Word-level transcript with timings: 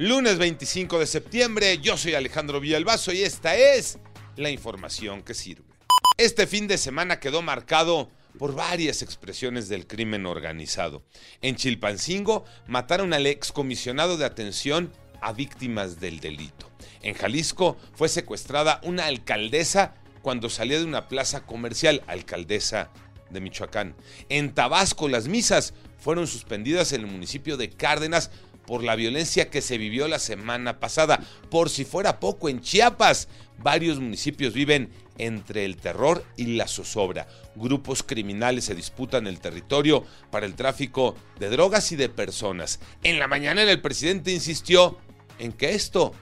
Lunes 0.00 0.38
25 0.38 0.98
de 0.98 1.06
septiembre, 1.06 1.76
yo 1.76 1.94
soy 1.98 2.14
Alejandro 2.14 2.58
Villalbazo 2.58 3.12
y 3.12 3.20
esta 3.20 3.54
es 3.54 3.98
la 4.34 4.48
información 4.48 5.22
que 5.22 5.34
sirve. 5.34 5.68
Este 6.16 6.46
fin 6.46 6.66
de 6.66 6.78
semana 6.78 7.20
quedó 7.20 7.42
marcado 7.42 8.10
por 8.38 8.54
varias 8.54 9.02
expresiones 9.02 9.68
del 9.68 9.86
crimen 9.86 10.24
organizado. 10.24 11.02
En 11.42 11.56
Chilpancingo 11.56 12.46
mataron 12.66 13.12
al 13.12 13.26
excomisionado 13.26 14.16
de 14.16 14.24
atención 14.24 14.90
a 15.20 15.34
víctimas 15.34 16.00
del 16.00 16.20
delito. 16.20 16.70
En 17.02 17.12
Jalisco 17.12 17.76
fue 17.92 18.08
secuestrada 18.08 18.80
una 18.84 19.04
alcaldesa 19.04 19.96
cuando 20.22 20.48
salía 20.48 20.78
de 20.78 20.86
una 20.86 21.08
plaza 21.08 21.44
comercial, 21.44 22.02
alcaldesa 22.06 22.90
de 23.28 23.40
Michoacán. 23.42 23.94
En 24.30 24.54
Tabasco 24.54 25.10
las 25.10 25.28
misas 25.28 25.74
fueron 25.98 26.26
suspendidas 26.26 26.94
en 26.94 27.02
el 27.02 27.06
municipio 27.06 27.58
de 27.58 27.68
Cárdenas 27.68 28.30
por 28.70 28.84
la 28.84 28.94
violencia 28.94 29.50
que 29.50 29.62
se 29.62 29.78
vivió 29.78 30.06
la 30.06 30.20
semana 30.20 30.78
pasada. 30.78 31.18
Por 31.50 31.70
si 31.70 31.84
fuera 31.84 32.20
poco, 32.20 32.48
en 32.48 32.60
Chiapas 32.60 33.26
varios 33.58 33.98
municipios 33.98 34.54
viven 34.54 34.90
entre 35.18 35.64
el 35.64 35.76
terror 35.76 36.24
y 36.36 36.54
la 36.54 36.68
zozobra. 36.68 37.26
Grupos 37.56 38.04
criminales 38.04 38.66
se 38.66 38.76
disputan 38.76 39.26
el 39.26 39.40
territorio 39.40 40.04
para 40.30 40.46
el 40.46 40.54
tráfico 40.54 41.16
de 41.40 41.50
drogas 41.50 41.90
y 41.90 41.96
de 41.96 42.08
personas. 42.10 42.78
En 43.02 43.18
la 43.18 43.26
mañana 43.26 43.62
el 43.62 43.80
presidente 43.80 44.30
insistió 44.30 44.98
en 45.40 45.50
que 45.50 45.74
esto 45.74 46.12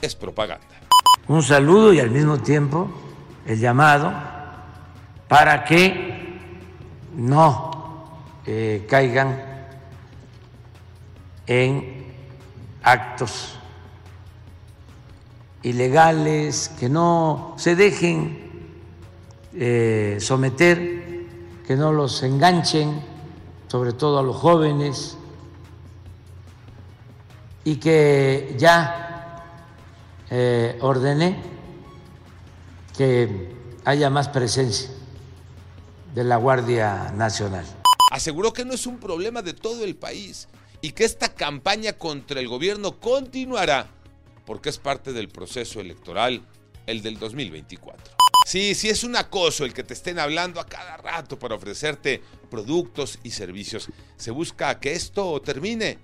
es 0.00 0.14
propaganda. 0.14 0.78
Un 1.26 1.42
saludo 1.42 1.92
y 1.92 1.98
al 1.98 2.12
mismo 2.12 2.38
tiempo 2.38 2.88
el 3.48 3.58
llamado 3.58 4.14
para 5.26 5.64
que 5.64 6.38
no 7.16 8.20
eh, 8.46 8.86
caigan 8.88 9.53
en 11.46 12.14
actos 12.82 13.58
ilegales, 15.62 16.70
que 16.78 16.88
no 16.88 17.54
se 17.56 17.74
dejen 17.74 18.38
eh, 19.54 20.18
someter, 20.20 21.26
que 21.66 21.76
no 21.76 21.92
los 21.92 22.22
enganchen, 22.22 23.02
sobre 23.68 23.92
todo 23.94 24.18
a 24.18 24.22
los 24.22 24.36
jóvenes, 24.36 25.16
y 27.64 27.76
que 27.76 28.54
ya 28.58 29.42
eh, 30.30 30.78
ordené 30.82 31.36
que 32.96 33.54
haya 33.84 34.10
más 34.10 34.28
presencia 34.28 34.90
de 36.14 36.24
la 36.24 36.36
Guardia 36.36 37.12
Nacional. 37.16 37.64
Aseguró 38.12 38.52
que 38.52 38.64
no 38.64 38.74
es 38.74 38.86
un 38.86 38.98
problema 38.98 39.42
de 39.42 39.54
todo 39.54 39.82
el 39.82 39.96
país 39.96 40.46
y 40.84 40.92
que 40.92 41.04
esta 41.04 41.34
campaña 41.34 41.94
contra 41.94 42.40
el 42.40 42.46
gobierno 42.46 43.00
continuará 43.00 43.88
porque 44.44 44.68
es 44.68 44.76
parte 44.76 45.14
del 45.14 45.30
proceso 45.30 45.80
electoral, 45.80 46.46
el 46.84 47.00
del 47.00 47.18
2024. 47.18 48.14
Sí, 48.44 48.74
sí 48.74 48.90
es 48.90 49.02
un 49.02 49.16
acoso 49.16 49.64
el 49.64 49.72
que 49.72 49.82
te 49.82 49.94
estén 49.94 50.18
hablando 50.18 50.60
a 50.60 50.66
cada 50.66 50.98
rato 50.98 51.38
para 51.38 51.54
ofrecerte 51.54 52.20
productos 52.50 53.18
y 53.22 53.30
servicios. 53.30 53.88
Se 54.18 54.30
busca 54.30 54.78
que 54.78 54.92
esto 54.92 55.40
termine. 55.40 55.96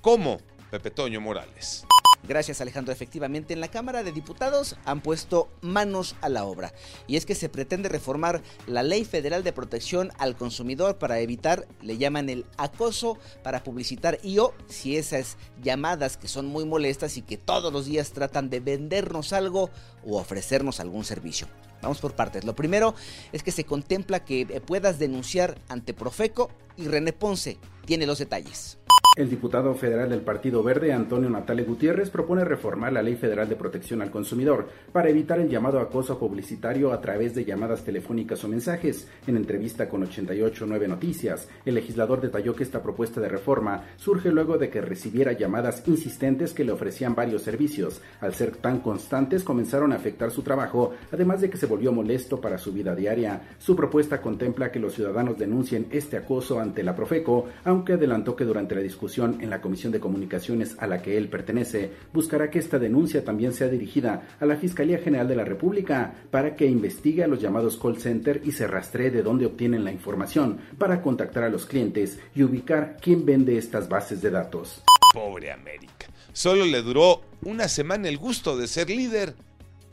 ¿Cómo? 0.00 0.40
Pepe 0.68 0.90
Toño 0.90 1.20
Morales. 1.20 1.84
Gracias 2.26 2.62
Alejandro, 2.62 2.92
efectivamente 2.92 3.52
en 3.52 3.60
la 3.60 3.68
Cámara 3.68 4.02
de 4.02 4.10
Diputados 4.10 4.76
han 4.86 5.02
puesto 5.02 5.50
manos 5.60 6.16
a 6.22 6.30
la 6.30 6.44
obra 6.44 6.72
y 7.06 7.16
es 7.16 7.26
que 7.26 7.34
se 7.34 7.50
pretende 7.50 7.90
reformar 7.90 8.42
la 8.66 8.82
Ley 8.82 9.04
Federal 9.04 9.44
de 9.44 9.52
Protección 9.52 10.10
al 10.18 10.34
Consumidor 10.34 10.96
para 10.96 11.18
evitar, 11.20 11.66
le 11.82 11.98
llaman 11.98 12.30
el 12.30 12.46
acoso 12.56 13.18
para 13.42 13.62
publicitar 13.62 14.18
y 14.22 14.38
o 14.38 14.54
si 14.68 14.96
esas 14.96 15.36
llamadas 15.62 16.16
que 16.16 16.28
son 16.28 16.46
muy 16.46 16.64
molestas 16.64 17.18
y 17.18 17.22
que 17.22 17.36
todos 17.36 17.70
los 17.72 17.84
días 17.84 18.12
tratan 18.12 18.48
de 18.48 18.60
vendernos 18.60 19.34
algo 19.34 19.68
o 20.02 20.18
ofrecernos 20.18 20.80
algún 20.80 21.04
servicio. 21.04 21.46
Vamos 21.82 22.00
por 22.00 22.14
partes. 22.14 22.44
Lo 22.44 22.56
primero 22.56 22.94
es 23.32 23.42
que 23.42 23.52
se 23.52 23.64
contempla 23.64 24.24
que 24.24 24.46
puedas 24.64 24.98
denunciar 24.98 25.60
ante 25.68 25.92
Profeco 25.92 26.50
y 26.78 26.86
René 26.88 27.12
Ponce 27.12 27.58
tiene 27.84 28.06
los 28.06 28.18
detalles. 28.18 28.78
El 29.16 29.30
diputado 29.30 29.72
federal 29.76 30.10
del 30.10 30.22
Partido 30.22 30.60
Verde, 30.64 30.92
Antonio 30.92 31.30
Natale 31.30 31.62
Gutiérrez, 31.62 32.10
propone 32.10 32.44
reformar 32.44 32.92
la 32.92 33.00
Ley 33.00 33.14
Federal 33.14 33.48
de 33.48 33.54
Protección 33.54 34.02
al 34.02 34.10
Consumidor 34.10 34.66
para 34.90 35.08
evitar 35.08 35.38
el 35.38 35.48
llamado 35.48 35.78
acoso 35.78 36.18
publicitario 36.18 36.92
a 36.92 37.00
través 37.00 37.32
de 37.32 37.44
llamadas 37.44 37.84
telefónicas 37.84 38.42
o 38.42 38.48
mensajes. 38.48 39.06
En 39.28 39.36
entrevista 39.36 39.88
con 39.88 40.02
889 40.02 40.88
Noticias, 40.88 41.48
el 41.64 41.76
legislador 41.76 42.22
detalló 42.22 42.56
que 42.56 42.64
esta 42.64 42.82
propuesta 42.82 43.20
de 43.20 43.28
reforma 43.28 43.84
surge 43.94 44.32
luego 44.32 44.58
de 44.58 44.68
que 44.68 44.80
recibiera 44.80 45.30
llamadas 45.30 45.86
insistentes 45.86 46.52
que 46.52 46.64
le 46.64 46.72
ofrecían 46.72 47.14
varios 47.14 47.42
servicios. 47.42 48.02
Al 48.20 48.34
ser 48.34 48.56
tan 48.56 48.80
constantes, 48.80 49.44
comenzaron 49.44 49.92
a 49.92 49.96
afectar 49.96 50.32
su 50.32 50.42
trabajo, 50.42 50.90
además 51.12 51.40
de 51.40 51.50
que 51.50 51.56
se 51.56 51.66
volvió 51.66 51.92
molesto 51.92 52.40
para 52.40 52.58
su 52.58 52.72
vida 52.72 52.96
diaria. 52.96 53.42
Su 53.58 53.76
propuesta 53.76 54.20
contempla 54.20 54.72
que 54.72 54.80
los 54.80 54.92
ciudadanos 54.92 55.38
denuncien 55.38 55.86
este 55.92 56.16
acoso 56.16 56.58
ante 56.58 56.82
la 56.82 56.96
Profeco, 56.96 57.46
aunque 57.62 57.92
adelantó 57.92 58.34
que 58.34 58.44
durante 58.44 58.74
la 58.74 58.80
discusión 58.80 59.03
en 59.40 59.50
la 59.50 59.60
Comisión 59.60 59.92
de 59.92 60.00
Comunicaciones 60.00 60.76
a 60.78 60.86
la 60.86 61.02
que 61.02 61.16
él 61.16 61.28
pertenece, 61.28 61.92
buscará 62.12 62.50
que 62.50 62.58
esta 62.58 62.78
denuncia 62.78 63.24
también 63.24 63.52
sea 63.52 63.68
dirigida 63.68 64.36
a 64.40 64.46
la 64.46 64.56
Fiscalía 64.56 64.98
General 64.98 65.28
de 65.28 65.36
la 65.36 65.44
República 65.44 66.14
para 66.30 66.56
que 66.56 66.66
investigue 66.66 67.22
a 67.22 67.26
los 67.26 67.40
llamados 67.40 67.76
call 67.76 67.98
center 67.98 68.40
y 68.44 68.52
se 68.52 68.66
rastree 68.66 69.10
de 69.10 69.22
dónde 69.22 69.46
obtienen 69.46 69.84
la 69.84 69.92
información 69.92 70.58
para 70.78 71.02
contactar 71.02 71.44
a 71.44 71.50
los 71.50 71.66
clientes 71.66 72.18
y 72.34 72.42
ubicar 72.42 72.96
quién 73.00 73.26
vende 73.26 73.58
estas 73.58 73.88
bases 73.88 74.22
de 74.22 74.30
datos. 74.30 74.82
Pobre 75.12 75.52
América. 75.52 76.06
Solo 76.32 76.64
le 76.64 76.82
duró 76.82 77.22
una 77.42 77.68
semana 77.68 78.08
el 78.08 78.18
gusto 78.18 78.56
de 78.56 78.66
ser 78.66 78.90
líder. 78.90 79.34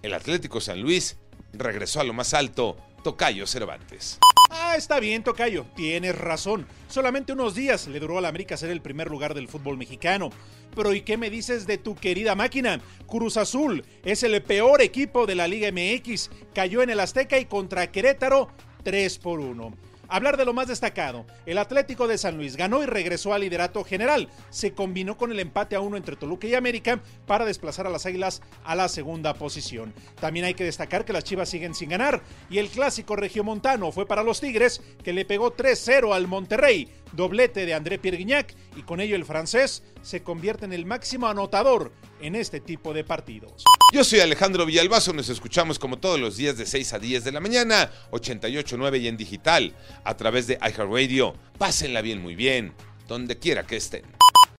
El 0.02 0.14
Atlético 0.14 0.62
San 0.62 0.82
Luis 0.82 1.18
regresó 1.54 2.00
a 2.00 2.04
lo 2.04 2.14
más 2.14 2.34
alto, 2.34 2.78
Tocayo 3.04 3.48
Cervantes. 3.48 4.20
Ah, 4.50 4.76
está 4.78 5.00
bien, 5.00 5.24
Tocayo, 5.24 5.66
tienes 5.76 6.18
razón. 6.18 6.68
Solamente 6.88 7.34
unos 7.34 7.56
días 7.56 7.88
le 7.88 8.00
duró 8.00 8.18
a 8.18 8.22
la 8.22 8.28
América 8.28 8.58
ser 8.58 8.70
el 8.70 8.82
primer 8.82 9.10
lugar 9.10 9.34
del 9.34 9.48
fútbol 9.48 9.78
mexicano. 9.78 10.30
Pero 10.76 10.94
¿y 10.94 11.02
qué 11.02 11.18
me 11.18 11.30
dices 11.30 11.68
de 11.68 11.78
tu 11.78 11.96
querida 11.96 12.36
máquina? 12.36 12.80
Cruz 13.08 13.38
Azul 13.38 13.86
es 14.04 14.24
el 14.24 14.42
peor 14.44 14.82
equipo 14.82 15.26
de 15.26 15.36
la 15.36 15.48
Liga 15.48 15.72
MX. 15.72 16.30
Cayó 16.54 16.82
en 16.82 16.90
el 16.90 17.00
Azteca 17.00 17.40
y 17.40 17.46
contra 17.46 17.92
Querétaro 17.92 18.50
3 18.84 19.20
por 19.20 19.40
1. 19.40 19.74
Hablar 20.12 20.36
de 20.36 20.44
lo 20.44 20.52
más 20.52 20.68
destacado, 20.68 21.26
el 21.46 21.58
Atlético 21.58 22.06
de 22.06 22.18
San 22.18 22.36
Luis 22.36 22.58
ganó 22.58 22.84
y 22.84 22.86
regresó 22.86 23.34
al 23.34 23.40
liderato 23.40 23.86
general. 23.86 24.28
Se 24.50 24.74
combinó 24.74 25.16
con 25.18 25.32
el 25.32 25.40
empate 25.40 25.78
a 25.78 25.80
uno 25.80 25.96
entre 25.96 26.18
Toluca 26.18 26.48
y 26.48 26.54
América 26.54 27.02
para 27.26 27.46
desplazar 27.46 27.88
a 27.88 27.90
las 27.90 28.06
Águilas 28.06 28.42
a 28.66 28.76
la 28.76 28.90
segunda 28.90 29.34
posición. 29.36 29.94
También 30.20 30.46
hay 30.46 30.54
que 30.54 30.66
destacar 30.66 31.06
que 31.06 31.14
las 31.14 31.24
Chivas 31.24 31.48
siguen 31.48 31.74
sin 31.74 31.92
ganar 31.92 32.22
y 32.50 32.58
el 32.58 32.68
clásico 32.68 33.16
regiomontano 33.16 33.94
fue 33.94 34.06
para 34.06 34.22
los 34.22 34.42
Tigres 34.42 34.82
que 35.02 35.14
le 35.14 35.24
pegó 35.24 35.56
3-0 35.56 36.14
al 36.14 36.28
Monterrey, 36.28 36.90
doblete 37.14 37.66
de 37.66 37.74
André 37.74 38.00
Pierre 38.00 38.18
Guignac 38.18 38.56
y 38.76 38.82
con 38.84 39.00
ello 39.00 39.16
el 39.16 39.26
francés 39.26 39.84
se 40.02 40.24
convierte 40.24 40.66
en 40.66 40.74
el 40.74 40.86
máximo 40.86 41.28
anotador 41.28 41.92
en 42.22 42.36
este 42.36 42.60
tipo 42.60 42.94
de 42.94 43.04
partidos. 43.04 43.64
Yo 43.94 44.04
soy 44.04 44.20
Alejandro 44.20 44.66
Villalbazo, 44.66 45.14
nos 45.14 45.30
escuchamos 45.30 45.80
como 45.80 46.00
todos 46.00 46.20
los 46.20 46.38
días 46.38 46.58
de 46.58 46.66
6 46.66 46.94
a 46.94 47.00
10 47.00 47.24
de 47.24 47.32
la 47.32 47.40
mañana, 47.40 47.92
88.9 48.12 49.02
y 49.02 49.08
en 49.08 49.18
digital, 49.18 49.76
a 50.04 50.16
través 50.16 50.48
de 50.48 50.56
iHeartRadio. 50.62 51.34
Pásenla 51.58 52.02
bien, 52.02 52.22
muy 52.22 52.36
bien, 52.36 52.74
donde 53.08 53.38
quiera 53.38 53.66
que 53.66 53.78
estén. 53.78 54.21